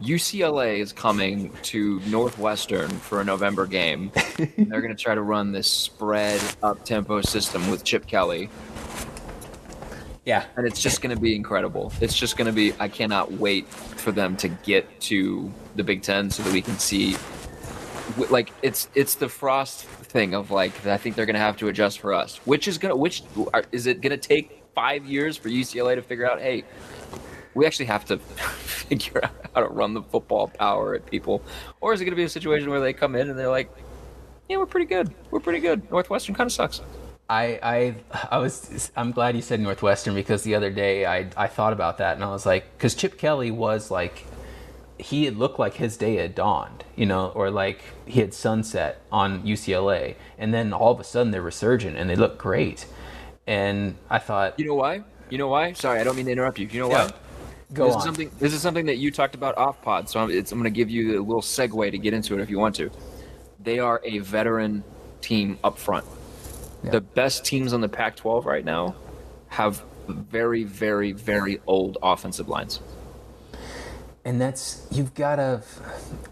[0.00, 4.12] UCLA is coming to Northwestern for a November game.
[4.36, 8.48] They're going to try to run this spread up tempo system with Chip Kelly
[10.24, 10.44] yeah.
[10.56, 11.92] And it's just going to be incredible.
[12.00, 16.02] It's just going to be, I cannot wait for them to get to the Big
[16.02, 17.16] Ten so that we can see.
[18.28, 22.00] Like it's it's the Frost thing of like I think they're gonna have to adjust
[22.00, 22.38] for us.
[22.38, 23.22] Which is gonna which
[23.70, 26.40] is it gonna take five years for UCLA to figure out?
[26.40, 26.64] Hey,
[27.54, 31.40] we actually have to figure out how to run the football power at people,
[31.80, 33.70] or is it gonna be a situation where they come in and they're like,
[34.48, 35.88] yeah, we're pretty good, we're pretty good.
[35.90, 36.80] Northwestern kind of sucks.
[37.30, 37.94] I, I
[38.32, 41.98] I was I'm glad you said Northwestern because the other day I I thought about
[41.98, 44.26] that and I was like because Chip Kelly was like
[44.98, 49.00] he had looked like his day had dawned you know or like he had sunset
[49.12, 52.84] on UCLA and then all of a sudden they're resurgent and they look great.
[53.46, 55.02] And I thought you know why?
[55.28, 55.72] You know why?
[55.74, 56.66] Sorry I don't mean to interrupt you.
[56.66, 57.04] You know why?
[57.04, 57.10] yeah.
[57.72, 57.98] Go this on.
[58.00, 60.64] is something this is something that you talked about off pod so I'm, I'm going
[60.64, 62.90] to give you a little segue to get into it if you want to.
[63.62, 64.82] They are a veteran
[65.20, 66.04] team up front
[66.82, 66.90] yeah.
[66.90, 68.94] The best teams on the Pac 12 right now
[69.48, 72.80] have very, very, very old offensive lines.
[74.24, 75.62] And that's, you've got to,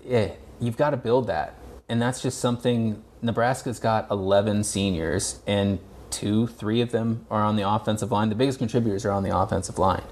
[0.04, 1.54] yeah, you've got to build that.
[1.88, 5.78] And that's just something, Nebraska's got 11 seniors, and
[6.10, 8.28] two, three of them are on the offensive line.
[8.28, 10.02] The biggest contributors are on the offensive line.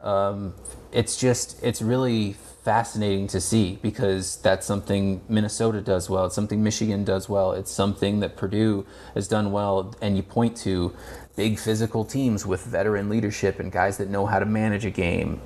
[0.00, 0.54] Um,
[0.92, 2.36] it's just, it's really
[2.68, 6.26] fascinating to see because that's something Minnesota does well.
[6.26, 7.52] It's something Michigan does well.
[7.52, 9.94] It's something that Purdue has done well.
[10.02, 10.94] And you point to
[11.34, 15.40] big physical teams with veteran leadership and guys that know how to manage a game.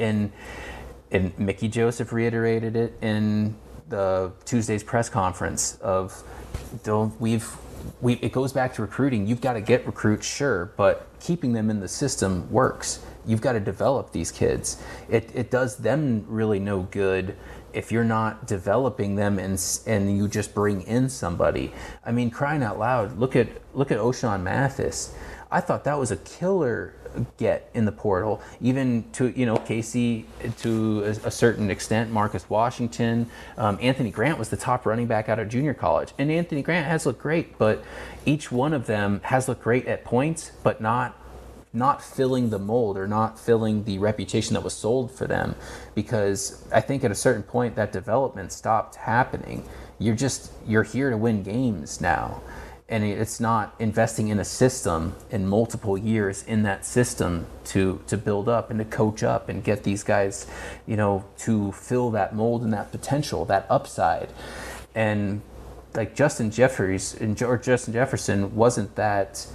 [0.00, 0.32] And
[1.12, 3.54] and Mickey Joseph reiterated it in
[3.88, 6.24] the Tuesday's press conference of
[7.20, 7.56] we've
[8.00, 9.28] we, it goes back to recruiting.
[9.28, 13.52] You've got to get recruits, sure, but keeping them in the system works you've got
[13.52, 14.82] to develop these kids.
[15.08, 17.36] It, it does them really no good
[17.72, 21.72] if you're not developing them and and you just bring in somebody.
[22.04, 25.14] I mean, crying out loud, look at look at Ochaun Mathis.
[25.50, 26.94] I thought that was a killer
[27.36, 30.26] get in the portal, even to you know Casey
[30.58, 35.28] to a, a certain extent, Marcus Washington, um, Anthony Grant was the top running back
[35.28, 37.84] out of junior college, and Anthony Grant has looked great, but
[38.24, 41.16] each one of them has looked great at points, but not
[41.74, 45.56] not filling the mold or not filling the reputation that was sold for them
[45.94, 49.68] because I think at a certain point that development stopped happening.
[49.98, 52.40] You're just you're here to win games now.
[52.86, 58.16] And it's not investing in a system in multiple years in that system to to
[58.16, 60.46] build up and to coach up and get these guys,
[60.86, 64.28] you know, to fill that mold and that potential, that upside.
[64.94, 65.40] And
[65.94, 69.46] like Justin Jeffries and or Justin Jefferson wasn't that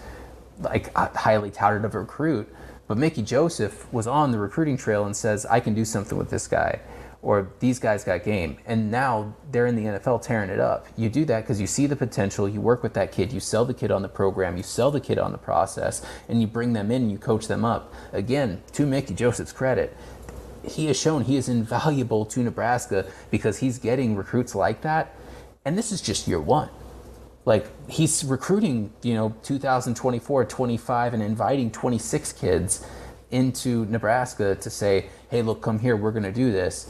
[0.60, 2.54] like uh, highly touted of a recruit,
[2.88, 6.30] but Mickey Joseph was on the recruiting trail and says, "I can do something with
[6.30, 6.80] this guy."
[7.22, 10.88] Or these guys got game, and now they're in the NFL tearing it up.
[10.96, 12.48] You do that because you see the potential.
[12.48, 13.34] You work with that kid.
[13.34, 14.56] You sell the kid on the program.
[14.56, 17.02] You sell the kid on the process, and you bring them in.
[17.04, 17.94] and You coach them up.
[18.14, 19.98] Again, to Mickey Joseph's credit,
[20.64, 25.14] he has shown he is invaluable to Nebraska because he's getting recruits like that.
[25.66, 26.70] And this is just year one
[27.46, 32.86] like he's recruiting you know 2024 25 and inviting 26 kids
[33.32, 36.90] into nebraska to say hey look come here we're going to do this.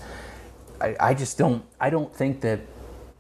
[0.82, 2.62] I, I just don't i don't think that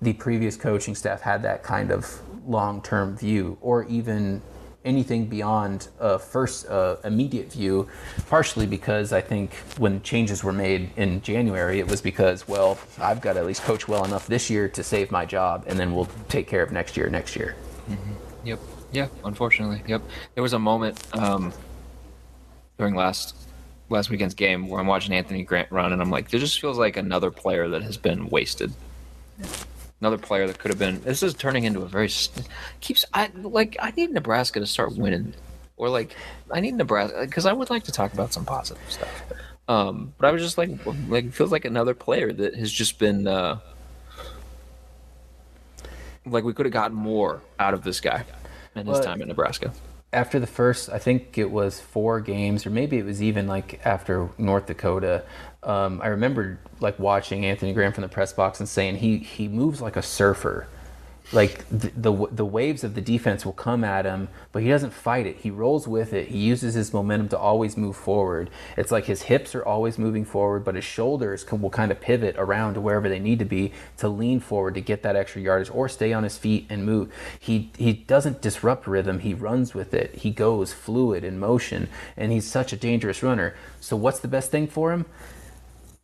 [0.02, 4.42] the previous coaching staff had that kind of long-term view or even
[4.86, 7.88] anything beyond a first uh, immediate view,
[8.30, 13.22] partially because I think when changes were made in January, it was because, well, I've
[13.22, 15.94] got to at least coach well enough this year to save my job, and then
[15.94, 17.56] we'll take care of next year next year.
[17.90, 18.48] Mm-hmm.
[18.48, 18.60] Yep.
[18.92, 19.84] Yeah, unfortunately.
[19.88, 20.02] Yep.
[20.34, 21.54] There was a moment um,
[22.78, 23.36] during last
[23.90, 26.78] last weekend's game where I'm watching Anthony Grant run, and I'm like, there just feels
[26.78, 28.72] like another player that has been wasted
[30.02, 31.02] another player that could have been.
[31.02, 32.10] This is turning into a very
[32.82, 33.06] keeps.
[33.14, 33.78] I like.
[33.82, 35.34] I need Nebraska to start winning,
[35.78, 36.16] or like
[36.52, 39.24] I need Nebraska because I would like to talk about some positive stuff.
[39.68, 40.72] Um, but I was just like,
[41.08, 43.28] like it feels like another player that has just been.
[43.28, 43.60] Uh,
[46.26, 48.26] like we could have gotten more out of this guy
[48.76, 49.74] in his Well, time in Nebraska.
[50.14, 53.80] after the first, I think it was four games, or maybe it was even like
[53.86, 55.24] after North Dakota.
[55.64, 59.48] Um, I remember like watching Anthony Grant from the press box and saying he he
[59.48, 60.68] moves like a surfer.
[61.32, 64.94] Like the, the the waves of the defense will come at him, but he doesn't
[64.94, 65.36] fight it.
[65.38, 66.30] He rolls with it.
[66.30, 68.50] He uses his momentum to always move forward.
[68.78, 72.02] It's like his hips are always moving forward, but his shoulders can, will kind of
[72.02, 75.40] pivot around to wherever they need to be to lean forward to get that extra
[75.40, 77.14] yardage or stay on his feet and move.
[77.40, 79.20] He he doesn't disrupt rhythm.
[79.20, 80.16] He runs with it.
[80.16, 83.54] He goes fluid in motion, and he's such a dangerous runner.
[83.82, 85.06] So what's the best thing for him?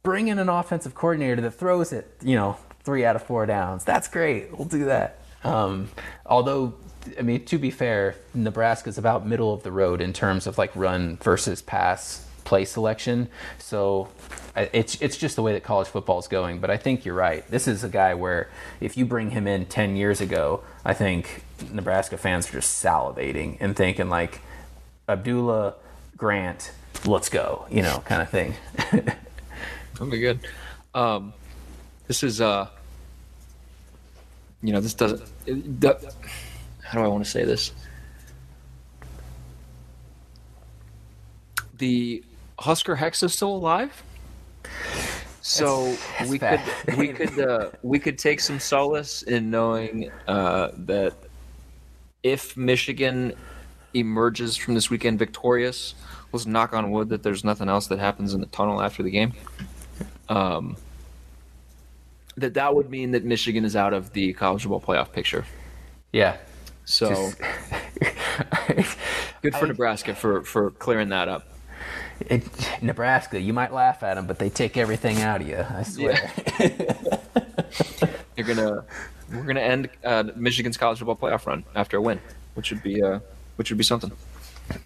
[0.05, 3.83] Bring in an offensive coordinator that throws it, you know, three out of four downs.
[3.83, 4.57] That's great.
[4.57, 5.19] We'll do that.
[5.43, 5.89] Um,
[6.25, 6.75] although,
[7.19, 10.75] I mean, to be fair, Nebraska's about middle of the road in terms of like
[10.75, 13.27] run versus pass play selection.
[13.57, 14.09] So
[14.55, 16.59] it's it's just the way that college football is going.
[16.59, 17.45] But I think you're right.
[17.49, 18.49] This is a guy where
[18.79, 23.57] if you bring him in 10 years ago, I think Nebraska fans are just salivating
[23.59, 24.41] and thinking like
[25.09, 25.75] Abdullah
[26.15, 26.71] Grant,
[27.05, 28.53] let's go, you know, kind of thing.
[29.99, 30.39] Okay, good.
[30.93, 31.33] Um,
[32.07, 32.67] this is uh,
[34.61, 35.21] you know, this doesn't.
[35.45, 36.13] It, the,
[36.83, 37.71] how do I want to say this?
[41.77, 42.23] The
[42.59, 44.03] Husker Hex is still alive.
[45.41, 45.95] So
[46.27, 46.61] we bad.
[46.85, 51.13] could we could uh, we could take some solace in knowing uh, that
[52.23, 53.33] if Michigan
[53.93, 55.93] emerges from this weekend victorious,
[56.31, 59.11] let's knock on wood that there's nothing else that happens in the tunnel after the
[59.11, 59.33] game.
[60.29, 60.77] Um,
[62.37, 65.45] that that would mean that Michigan is out of the college football playoff picture.
[66.11, 66.37] yeah.
[66.87, 67.31] So
[69.41, 71.47] good for Nebraska for for clearing that up.
[72.19, 72.43] It,
[72.81, 75.65] Nebraska, you might laugh at them, but they take everything out of you.
[75.67, 76.31] I swear.
[78.37, 78.85] You're gonna
[79.31, 82.19] we're gonna end uh, Michigan's college football playoff run after a win,
[82.53, 83.19] which would be uh,
[83.55, 84.11] which would be something.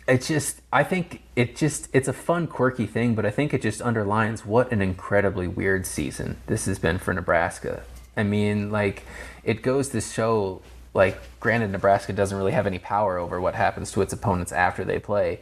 [0.07, 3.61] It's just, I think it just, it's a fun, quirky thing, but I think it
[3.61, 7.83] just underlines what an incredibly weird season this has been for Nebraska.
[8.17, 9.03] I mean, like,
[9.43, 10.61] it goes to show,
[10.93, 14.83] like, granted, Nebraska doesn't really have any power over what happens to its opponents after
[14.83, 15.39] they play,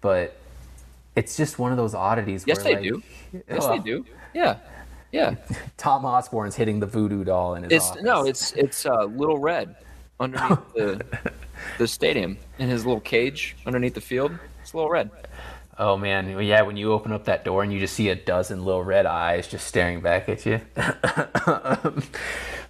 [0.00, 0.36] but
[1.16, 2.44] it's just one of those oddities.
[2.46, 3.02] Yes, where, they like, do.
[3.48, 4.06] Yes, they do.
[4.34, 4.58] Yeah,
[5.10, 5.34] yeah.
[5.76, 8.02] Tom Osborne's hitting the voodoo doll in his It's office.
[8.02, 9.74] no, it's it's uh, little red
[10.20, 11.04] underneath the
[11.78, 14.32] the stadium in his little cage underneath the field.
[14.62, 15.10] It's a little red.
[15.80, 16.60] Oh man, yeah.
[16.60, 19.48] When you open up that door and you just see a dozen little red eyes
[19.48, 20.60] just staring back at you.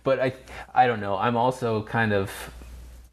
[0.04, 0.32] but I,
[0.72, 1.16] I don't know.
[1.16, 2.30] I'm also kind of.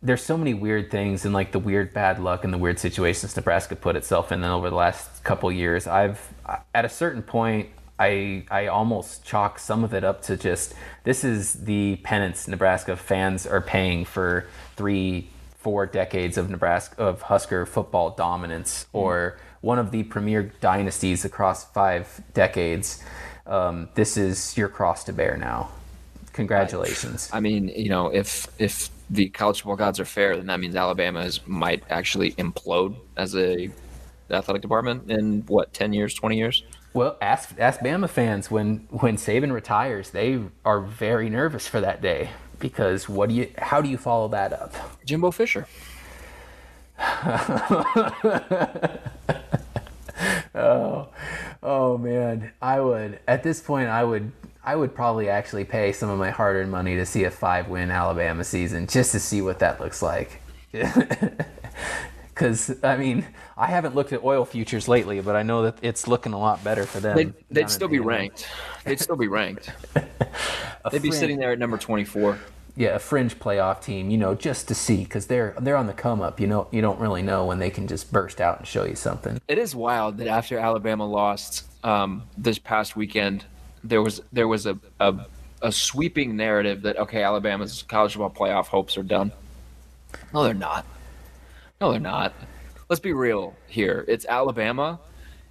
[0.04, 3.36] There's so many weird things and like the weird bad luck and the weird situations
[3.36, 5.88] Nebraska put itself in over the last couple years.
[5.88, 6.32] I've
[6.76, 7.70] at a certain point.
[8.00, 12.96] I, I almost chalk some of it up to just this is the penance Nebraska
[12.96, 15.30] fans are paying for three
[15.68, 21.70] four decades of Nebraska of Husker football dominance, or one of the premier dynasties across
[21.72, 23.04] five decades.
[23.46, 25.68] Um, this is your cross to bear now.
[26.32, 27.30] Congratulations.
[27.34, 30.74] I mean, you know, if if the college football gods are fair, then that means
[30.74, 33.70] Alabama is, might actually implode as a
[34.32, 36.64] athletic department in what ten years, twenty years.
[36.94, 42.02] Well, ask ask Bama fans when when Saban retires, they are very nervous for that
[42.02, 42.30] day
[42.60, 43.52] because what do you?
[43.58, 44.74] How do you follow that up?
[45.06, 45.68] Jimbo Fisher.
[50.56, 51.10] Oh
[51.62, 54.32] oh man, I would at this point I would
[54.64, 58.44] I would probably actually pay some of my hard-earned money to see a five-win Alabama
[58.44, 60.42] season just to see what that looks like.
[62.34, 63.26] Because I mean,
[63.58, 66.64] I haven't looked at oil futures lately, but I know that it's looking a lot
[66.64, 67.16] better for them.
[67.16, 68.48] They'd, they'd still be ranked.
[68.86, 69.72] They'd still be ranked.
[70.92, 72.38] They'd be sitting there at number twenty-four.
[72.76, 75.94] Yeah, a fringe playoff team, you know, just to see because they're they're on the
[75.94, 76.40] come up.
[76.40, 78.96] You know, you don't really know when they can just burst out and show you
[78.96, 79.42] something.
[79.48, 83.46] It is wild that after Alabama lost um, this past weekend,
[83.84, 85.16] there was there was a, a
[85.64, 89.32] a sweeping narrative that okay, Alabama's college football playoff hopes are done.
[90.32, 90.86] No, they're not.
[91.82, 92.34] No, they're not.
[92.90, 94.06] Let's be real here.
[94.08, 94.98] It's Alabama.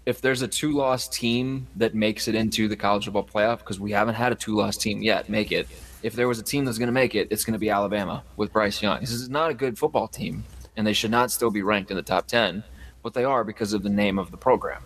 [0.06, 3.90] If there's a two-loss team that makes it into the college football playoff, because we
[3.90, 5.68] haven't had a two-loss team yet make it.
[6.02, 8.22] If there was a team that's going to make it, it's going to be Alabama
[8.38, 9.00] with Bryce Young.
[9.00, 10.44] This is not a good football team,
[10.78, 12.64] and they should not still be ranked in the top ten,
[13.02, 14.82] but they are because of the name of the program.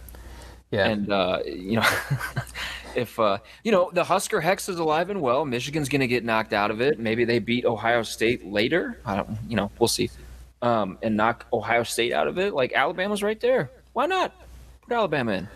[0.72, 1.88] Yeah, And uh, you know,
[2.96, 6.24] if uh, you know the Husker hex is alive and well, Michigan's going to get
[6.24, 6.98] knocked out of it.
[6.98, 9.00] Maybe they beat Ohio State later.
[9.04, 10.10] I don't, you know, we'll see.
[10.62, 12.52] Um, and knock Ohio State out of it.
[12.52, 13.70] Like Alabama's right there.
[13.94, 14.32] Why not
[14.82, 15.48] put Alabama in?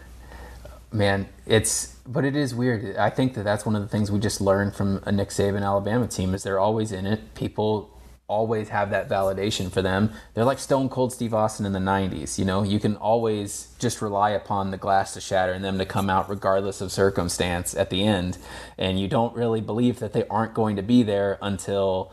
[0.93, 2.97] Man, it's but it is weird.
[2.97, 5.63] I think that that's one of the things we just learned from a Nick Saban
[5.63, 7.35] Alabama team is they're always in it.
[7.35, 7.91] People
[8.27, 10.11] always have that validation for them.
[10.33, 12.39] They're like Stone Cold Steve Austin in the 90s.
[12.39, 15.85] You know, you can always just rely upon the glass to shatter and them to
[15.85, 18.39] come out regardless of circumstance at the end.
[18.79, 22.13] And you don't really believe that they aren't going to be there until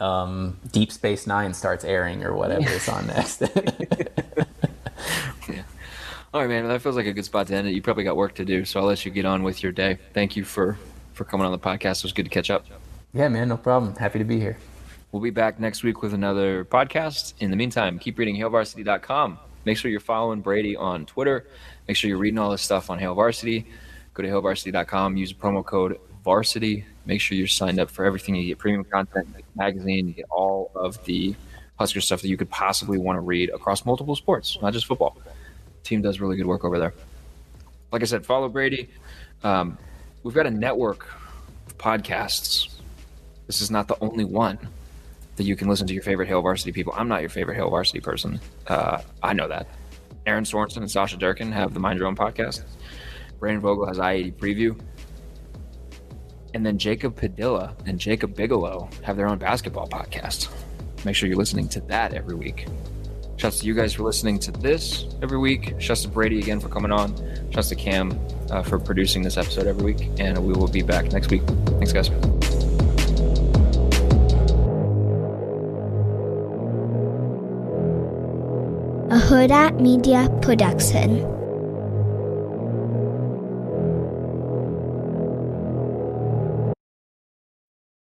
[0.00, 3.40] um, Deep Space Nine starts airing or whatever is on next.
[5.48, 5.62] yeah.
[6.34, 6.68] All right, man.
[6.68, 7.72] That feels like a good spot to end it.
[7.72, 9.98] You probably got work to do, so I'll let you get on with your day.
[10.12, 10.78] Thank you for
[11.14, 11.98] for coming on the podcast.
[11.98, 12.66] It was good to catch up.
[13.14, 13.48] Yeah, man.
[13.48, 13.96] No problem.
[13.96, 14.58] Happy to be here.
[15.12, 17.32] We'll be back next week with another podcast.
[17.38, 19.38] In the meantime, keep reading HailVarsity.com.
[19.64, 21.46] Make sure you're following Brady on Twitter.
[21.88, 23.66] Make sure you're reading all this stuff on Hail Varsity.
[24.12, 25.16] Go to HailVarsity.com.
[25.16, 26.84] Use the promo code Varsity.
[27.06, 28.34] Make sure you're signed up for everything.
[28.34, 31.34] You get premium content, magazine, you get all of the
[31.78, 35.16] Husker stuff that you could possibly want to read across multiple sports, not just football.
[35.82, 36.94] Team does really good work over there.
[37.92, 38.88] Like I said, follow Brady.
[39.44, 39.78] Um,
[40.22, 41.06] we've got a network
[41.66, 42.74] of podcasts.
[43.46, 44.58] This is not the only one
[45.36, 46.94] that you can listen to your favorite Hail Varsity people.
[46.96, 48.40] I'm not your favorite Hail Varsity person.
[48.66, 49.68] Uh, I know that.
[50.24, 52.62] Erin Sorensen and Sasha Durkin have the Mind Your Own podcast.
[53.38, 54.80] Brandon Vogel has I-80 Preview.
[56.56, 60.48] And then Jacob Padilla and Jacob Bigelow have their own basketball podcast.
[61.04, 62.66] Make sure you're listening to that every week.
[63.36, 65.74] Shouts to you guys for listening to this every week.
[65.78, 67.14] Shouts to Brady again for coming on.
[67.52, 68.18] Shouts to Cam
[68.50, 70.08] uh, for producing this episode every week.
[70.18, 71.42] And we will be back next week.
[71.76, 72.08] Thanks, guys.
[79.10, 81.35] a Huda Media Production.